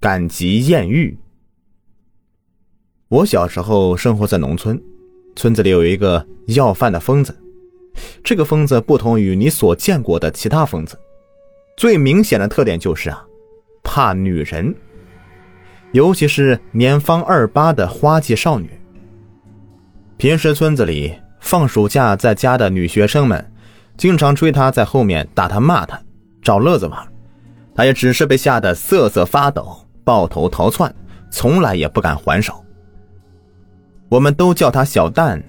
[0.00, 1.18] 赶集艳遇。
[3.08, 4.80] 我小时候生活在农村，
[5.36, 7.38] 村子里有一个要饭的疯子。
[8.24, 10.98] 这个疯子不同于你所见过的其他疯子，
[11.76, 13.22] 最明显的特点就是啊，
[13.82, 14.74] 怕女人，
[15.92, 18.70] 尤其是年方二八的花季少女。
[20.16, 23.52] 平时村子里放暑假在家的女学生们，
[23.98, 26.00] 经常追他在后面打他骂他，
[26.40, 27.06] 找乐子玩。
[27.74, 30.94] 他也只是被吓得瑟瑟发抖，抱头逃窜，
[31.30, 32.64] 从来也不敢还手。
[34.08, 35.42] 我们都叫他小蛋，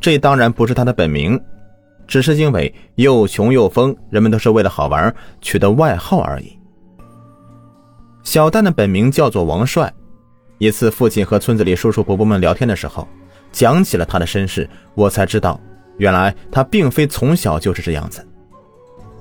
[0.00, 1.40] 这当然不是他的本名，
[2.06, 6.58] 只是因为又穷又疯，人们都是为了好玩取的外号而已。
[8.22, 9.92] 小蛋的本名叫做王帅。
[10.58, 13.06] 一次，父亲和村子里叔叔伯伯们聊天的时候，
[13.50, 15.60] 讲起了他的身世，我才知道，
[15.98, 18.24] 原来他并非从小就是这样子，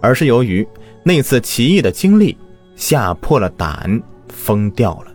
[0.00, 0.66] 而是由于
[1.02, 2.36] 那次奇异的经历。
[2.74, 5.12] 吓破了胆，疯掉了。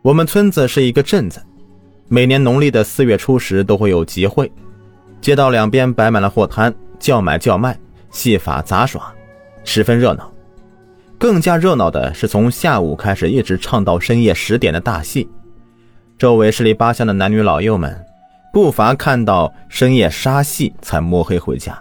[0.00, 1.40] 我们村子是一个镇子，
[2.08, 4.50] 每年农历的四月初十都会有集会，
[5.20, 7.78] 街道两边摆满了货摊，叫买叫卖，
[8.10, 9.14] 戏法杂耍，
[9.62, 10.32] 十分热闹。
[11.18, 15.28] 更加热闹的是从下午开始一直唱到深夜十点的大戏，
[16.18, 18.04] 周围十里八乡的男女老幼们，
[18.52, 21.80] 不乏看到深夜杀戏才摸黑回家。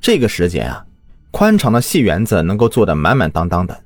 [0.00, 0.84] 这个时节啊。
[1.32, 3.80] 宽敞的戏园子能够坐得满满当当的，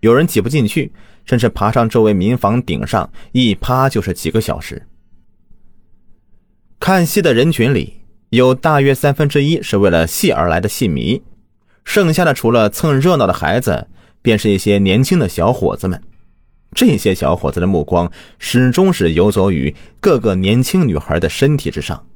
[0.00, 0.92] 有人挤不进去，
[1.24, 4.86] 甚至爬上周围民房顶上一趴就是几个小时。
[6.78, 11.22] 看戏的人群里有大约三分之一是为了戏而来的戏迷，
[11.84, 13.88] 剩下的除了蹭热闹的孩子，
[14.22, 16.02] 便是一些年轻的小伙子们。
[16.72, 22.06] 这些小伙子的目光始终是游走于各个年轻女孩的身体之上，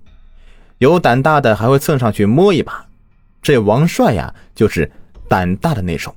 [0.79, 2.87] 有胆大的还会蹭上去摸一把。
[3.43, 4.91] 这王帅呀，就是
[5.29, 6.15] 胆大的那种。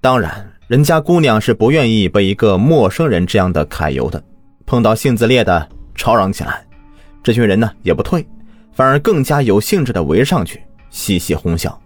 [0.00, 4.22] 当然，人家姑娘是不愿意被一个陌生人这样的揩油的。
[4.64, 6.64] 碰到性子烈的，吵嚷起来，
[7.22, 8.26] 这群人呢也不退，
[8.72, 11.80] 反而更加有兴致的围上去，嘻嘻哄笑。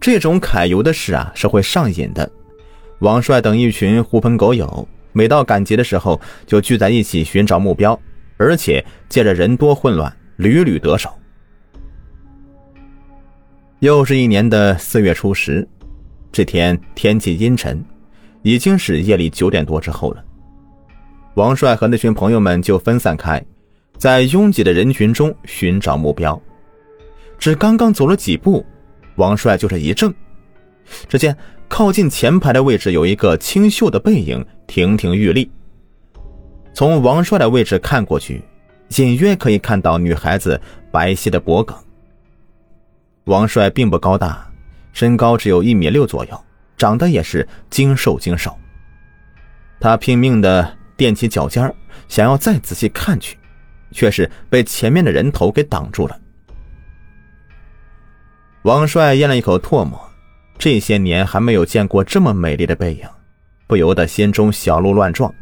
[0.00, 2.30] 这种揩油的事啊，是会上瘾的。
[3.00, 7.98] 王帅等一群狐朋狗友，每到赶集的时候，就聚在一起寻找目标，
[8.36, 11.10] 而且借着人多混乱，屡屡得手。
[13.80, 15.66] 又是一年的四月初十，
[16.32, 17.84] 这天天气阴沉，
[18.40, 20.24] 已经是夜里九点多之后了。
[21.34, 23.44] 王帅和那群朋友们就分散开，
[23.98, 26.40] 在拥挤的人群中寻找目标。
[27.38, 28.64] 只刚刚走了几步，
[29.16, 30.10] 王帅就是一怔，
[31.06, 31.36] 只见
[31.68, 35.50] 靠近前排的位置有一个清秀的背影亭亭玉立。
[36.72, 38.42] 从王帅的位置看过去，
[38.96, 40.58] 隐约可以看到女孩子
[40.90, 41.74] 白皙的脖颈。
[43.26, 44.48] 王帅并不高大，
[44.92, 46.44] 身高只有一米六左右，
[46.76, 48.56] 长得也是精瘦精瘦。
[49.80, 51.74] 他拼命的踮起脚尖
[52.06, 53.36] 想要再仔细看去，
[53.90, 56.16] 却是被前面的人头给挡住了。
[58.62, 60.00] 王帅咽了一口唾沫，
[60.56, 63.08] 这些年还没有见过这么美丽的背影，
[63.66, 65.34] 不由得心中小鹿乱撞。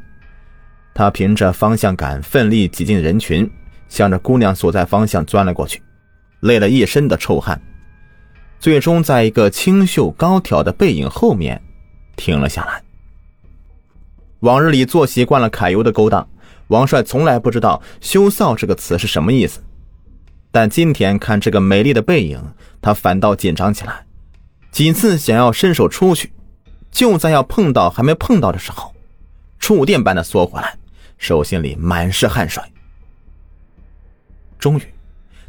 [0.95, 3.51] 他凭着方向感，奋力挤进人群，
[3.91, 5.83] 向着姑娘所在方向钻了过去，
[6.41, 7.61] 累了一身的臭汗。
[8.65, 11.63] 最终，在一个清秀高挑的背影后面
[12.17, 12.83] 停了下来。
[14.41, 16.27] 往日里做习惯了揩油的勾当，
[16.69, 19.61] 王帅从来不知道“羞臊”这个词是什么意思。
[20.51, 22.43] 但今天看这个美丽的背影，
[22.81, 24.07] 他反倒紧张起来，
[24.71, 26.33] 几次想要伸手出去，
[26.91, 28.95] 就在要碰到还没碰到的时候，
[29.59, 30.75] 触电般的缩回来，
[31.19, 32.63] 手心里满是汗水。
[34.59, 34.83] 终于，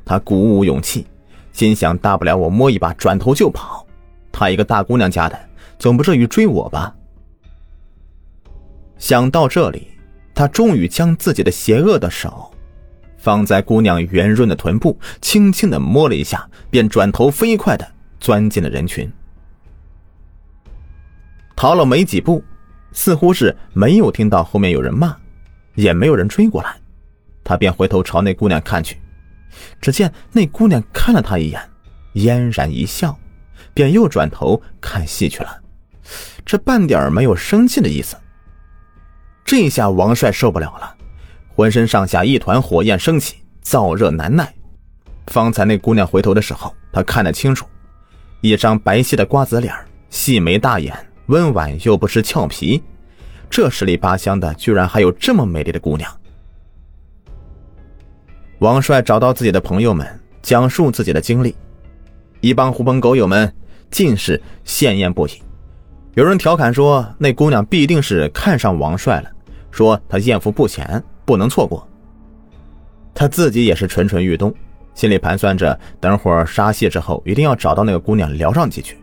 [0.04, 1.08] 他鼓舞勇气。
[1.56, 3.88] 心想，大不了我摸一把，转头就跑。
[4.30, 5.40] 她一个大姑娘家的，
[5.80, 6.94] 总不至于追我吧？
[8.98, 9.88] 想到这里，
[10.34, 12.54] 他终于将自己的邪恶的手
[13.18, 17.88] 放在姑娘圆润的臀部，轻轻的摸了一下，便转头飞快的
[18.20, 19.10] 钻进了人群。
[21.56, 22.44] 逃了没几步，
[22.92, 25.16] 似乎是没有听到后面有人骂，
[25.76, 26.76] 也没有人追过来，
[27.46, 28.98] 他便回头朝那姑娘看去。
[29.82, 31.62] 只见那姑娘看了他一眼，
[32.14, 33.18] 嫣然一笑，
[33.74, 35.62] 便又转头看戏去了，
[36.46, 38.16] 这半点没有生气的意思。
[39.44, 40.96] 这下王帅受不了了，
[41.56, 44.54] 浑身上下一团火焰升起，燥热难耐。
[45.28, 47.68] 方才那姑娘回头的时候，他看得清楚，
[48.42, 49.74] 一张白皙的瓜子脸，
[50.10, 50.96] 细眉大眼，
[51.28, 52.84] 温婉又不失俏皮。
[53.50, 56.12] 这十里八乡的，居然还有这么美丽的姑娘。
[58.60, 60.08] 王帅找到自己的朋友们，
[60.42, 61.54] 讲述自己的经历。
[62.40, 63.54] 一帮狐朋狗友们
[63.92, 65.32] 尽是羡艳不已。
[66.14, 69.30] 有人调侃说，那姑娘必定是看上王帅了，
[69.72, 71.86] 说他艳福不浅，不能错过。
[73.14, 74.54] 他自己也是蠢蠢欲动，
[74.94, 78.98] 心里盘算着，等会儿杀谢之后，一定要找到那个姑娘聊上几句。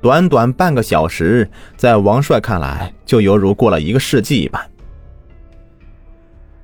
[0.00, 1.46] 短短半个小时，
[1.76, 4.62] 在王帅看来，就犹如过了一个世纪一般。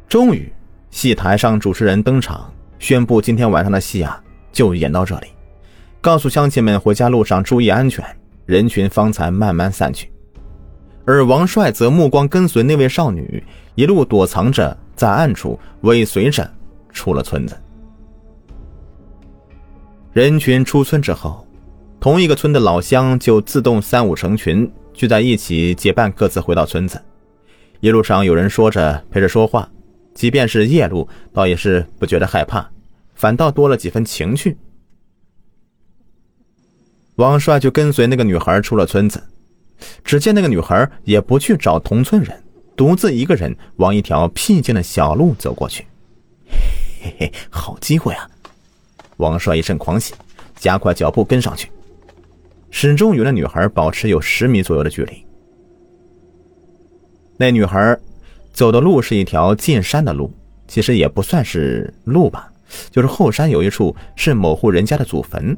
[0.08, 0.50] 终于，
[0.96, 4.18] 戏台上主持人登场，宣布今天晚上的戏啊，
[4.50, 5.26] 就演到这里，
[6.00, 8.02] 告诉乡亲们回家路上注意安全。
[8.46, 10.10] 人群方才慢慢散去，
[11.04, 13.44] 而王帅则目光跟随那位少女，
[13.74, 16.50] 一路躲藏着，在暗处尾随着
[16.94, 17.54] 出了村子。
[20.14, 21.46] 人群出村之后，
[22.00, 26.98] 同一个村的老乡就自动三五成群聚在一起，结伴各自回到村子。
[27.80, 29.68] 一路上有人说着陪着说话，
[30.16, 32.66] 即便是夜路，倒也是不觉得害怕，
[33.14, 34.56] 反倒多了几分情趣。
[37.16, 39.22] 王帅就跟随那个女孩出了村子，
[40.02, 42.34] 只见那个女孩也不去找同村人，
[42.74, 45.84] 独自一个人往一条僻静的小路走过去。
[47.02, 48.26] 嘿嘿，好机会啊！
[49.18, 50.14] 王帅一阵狂喜，
[50.56, 51.70] 加快脚步跟上去，
[52.70, 55.22] 始终与那女孩保持有十米左右的距离。
[57.36, 57.98] 那女孩
[58.56, 60.32] 走的路是一条进山的路，
[60.66, 62.50] 其实也不算是路吧，
[62.90, 65.54] 就是后山有一处是某户人家的祖坟。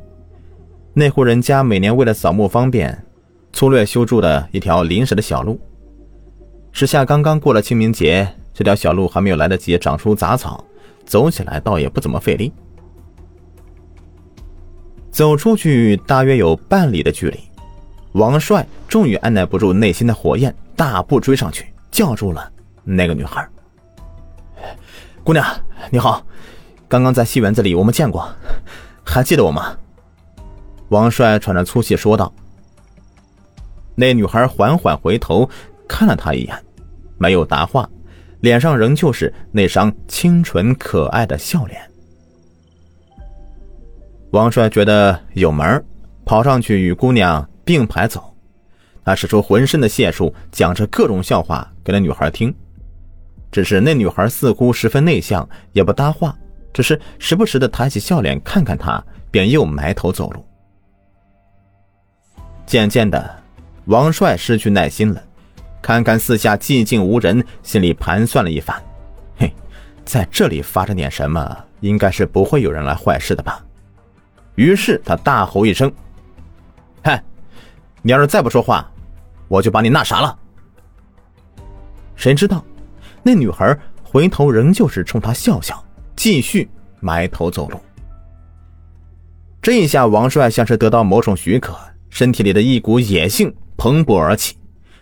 [0.95, 3.05] 那户人家每年为了扫墓方便，
[3.53, 5.61] 粗略修筑的一条临时的小路。
[6.73, 10.65] 时下刚刚过了清明节，这条小路还没有来得及长出杂草，
[11.05, 12.53] 走起来倒也不怎么费力。
[15.13, 17.39] 走出去大约有半里的距离，
[18.15, 22.51] 王帅终于按耐不住内心的火焰，大步追上去，叫住了
[22.97, 23.47] 那个女孩
[25.23, 25.45] ：“姑娘，
[25.91, 26.25] 你好，
[26.89, 28.27] 刚刚在戏园子里我们见过，
[29.05, 29.77] 还记得我吗？”
[30.89, 32.33] 王帅喘着粗气说道
[33.95, 35.49] ：“那女孩缓缓回头
[35.87, 36.65] 看了他一眼，
[37.19, 37.87] 没有答话，
[38.41, 41.79] 脸上仍旧是那张清纯可爱的笑脸。”
[44.33, 45.85] 王帅觉得有门
[46.25, 48.35] 跑上去与姑娘并排走。
[49.05, 52.55] 他使出浑身的解数，讲着各种笑话给那女孩听。
[53.51, 56.37] 只是那女孩似乎十分内向，也不搭话，
[56.73, 60.45] 只是时不时的抬起笑脸看看他，便又埋头走路。
[62.67, 63.43] 渐渐的，
[63.87, 65.23] 王帅失去耐心了，
[65.81, 68.83] 看看四下寂静无人，心里盘算了一番，
[69.39, 69.51] 嘿，
[70.05, 73.65] 在这里发生点什么，应该是不会有人来坏事的吧。
[74.57, 75.91] 于是他大吼一声
[77.03, 77.23] ：“嗨，
[78.03, 78.91] 你要是再不说话，
[79.47, 80.39] 我就把你那啥了。”
[82.17, 82.63] 谁知道，
[83.29, 85.85] 那女孩回头仍旧是冲他笑笑，
[86.17, 86.67] 继续
[86.99, 87.79] 埋头走路。
[89.61, 91.77] 这一下，王帅像是得到某种许可。
[92.09, 94.57] 身体里的一股野性蓬勃而起，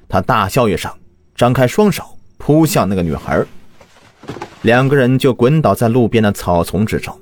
[0.09, 0.91] 他大笑一声，
[1.37, 2.03] 张开双手
[2.37, 3.45] 扑向那个女孩，
[4.63, 7.17] 两个人就滚倒在路边的草丛之中。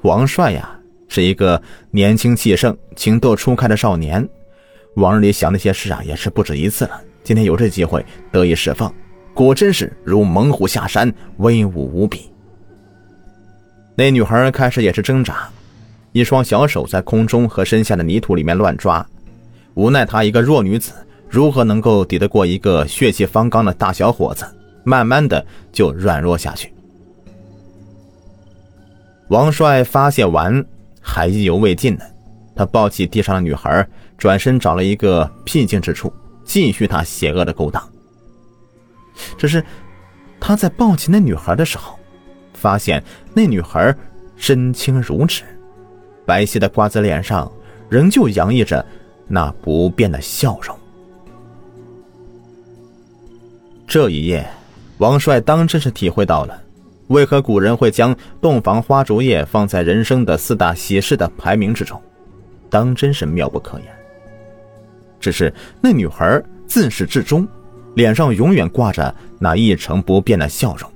[0.00, 1.60] 王帅呀，是一个
[1.90, 4.26] 年轻气盛、情窦初开的少年，
[4.94, 6.98] 往日里想那些事啊，也是不止一次了。
[7.22, 8.02] 今天有这机会
[8.32, 8.92] 得以释放，
[9.34, 12.30] 果真是如猛虎下山，威武无比。
[13.94, 15.48] 那女孩开始也是挣扎。
[16.12, 19.06] 一双小手在空中和身下的泥土里面乱抓，
[19.74, 20.92] 无奈她一个弱女子，
[21.28, 24.44] 如何能够抵得过一个血气方刚的大小伙子？
[24.84, 26.70] 慢慢的就软弱下去。
[29.28, 30.62] 王帅发泄完，
[31.00, 32.04] 还意犹未尽呢，
[32.54, 36.12] 他抱起地上的女孩，转身找了一个僻静之处，
[36.44, 37.82] 继续他邪恶的勾当。
[39.36, 39.64] 只是
[40.40, 41.98] 他在抱起那女孩的时候，
[42.54, 43.02] 发现
[43.34, 43.94] 那女孩
[44.36, 45.42] 身轻如纸。
[46.24, 47.50] 白皙的瓜子脸上，
[47.88, 48.84] 仍旧洋溢着
[49.26, 50.76] 那不变的笑容。
[53.86, 54.48] 这一夜，
[54.98, 56.62] 王帅当真是体会到了，
[57.08, 62.00] 为何古人会将洞房花烛夜放在人生的四大喜事的排名之中，
[62.70, 63.88] 当真是妙不可言。
[65.20, 67.46] 只是那女孩自始至终，
[67.94, 70.90] 脸上永远挂着那一成不变的笑容。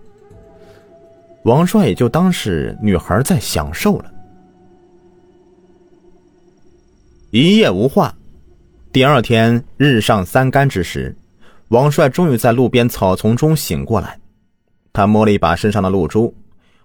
[1.45, 4.12] 王帅也就当是女孩在享受了。
[7.31, 8.15] 一夜无话，
[8.93, 11.15] 第二天日上三竿之时，
[11.69, 14.19] 王帅终于在路边草丛中醒过来。
[14.93, 16.35] 他摸了一把身上的露珠，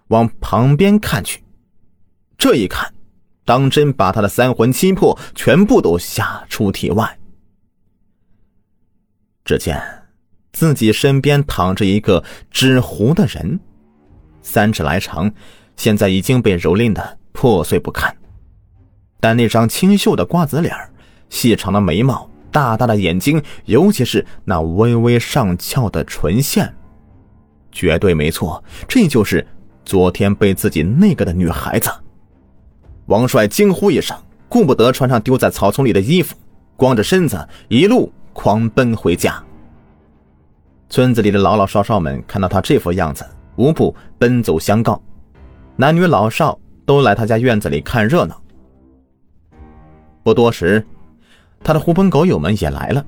[0.09, 1.41] 往旁边看去。
[2.37, 2.93] 这一看，
[3.45, 7.17] 当真把他的三魂七魄全部都吓出体外。
[9.45, 9.81] 只见
[10.53, 13.59] 自己身边躺着一个纸糊的人，
[14.41, 15.31] 三尺来长，
[15.75, 18.15] 现在已经被蹂躏的破碎不堪。
[19.19, 20.75] 但那张清秀的瓜子脸
[21.29, 26.73] 细长的眉毛，大大的眼睛，尤其是那微微上翘的唇线，
[27.71, 29.45] 绝对没错，这就是
[29.85, 31.89] 昨天被自己那个的女孩子。
[33.05, 34.17] 王帅惊呼一声，
[34.49, 36.35] 顾不得穿上丢在草丛里的衣服，
[36.75, 39.41] 光着身子一路狂奔回家。
[40.91, 45.01] 村子里的老老少少们看到他这副样子，无不奔走相告，
[45.77, 48.35] 男女老少都来他家院子里看热闹。
[50.21, 50.85] 不多时，
[51.63, 53.05] 他的狐朋狗友们也来了。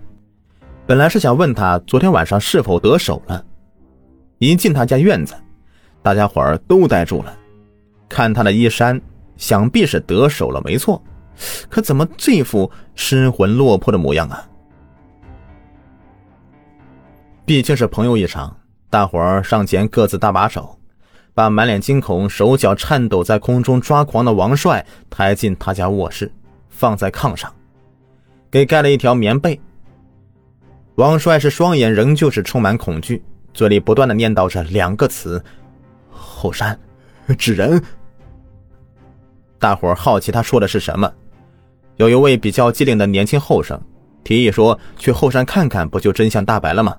[0.86, 3.44] 本来是想问他昨天晚上是否得手了，
[4.38, 5.36] 一进他家院子，
[6.02, 7.38] 大家伙儿都呆住了。
[8.08, 9.00] 看他的衣衫，
[9.36, 11.04] 想必是得手了，没错。
[11.68, 14.48] 可怎么这副失魂落魄的模样啊？
[17.46, 18.56] 毕竟是朋友一场，
[18.90, 20.80] 大伙儿上前各自搭把手，
[21.34, 26.32] 把满脸惊恐、手脚颤抖、在空中抓狂的王帅抬进他家卧室。
[26.70, 27.54] 放在炕上，
[28.50, 29.60] 给盖了一条棉被。
[30.96, 33.24] 王帅是双眼仍旧是充满恐惧，
[33.54, 35.42] 嘴里不断的念叨着两个词
[36.10, 36.78] ：“后山，
[37.38, 37.82] 纸人。”
[39.60, 41.10] 大伙儿好奇他说的是什么。
[41.98, 43.80] 有一位比较机灵的年轻后生
[44.24, 46.96] 提议说：“去后山看看，不就真相大白了吗？”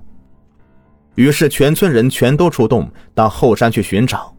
[1.15, 4.35] 于是全村人全都出动到后山去寻找。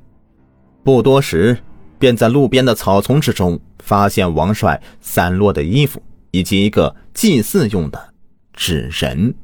[0.84, 1.56] 不多时。
[1.98, 8.12] 便在路边的草丛之中发现王帅散落的衣服，以及一个祭祀用的
[8.52, 9.34] 纸人。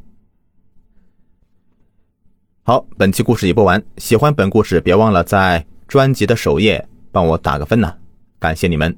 [2.63, 3.83] 好，本期故事已播完。
[3.97, 7.95] 喜欢本故事，别忘了在专辑的首页帮我打个分呐，
[8.39, 8.95] 感谢你们。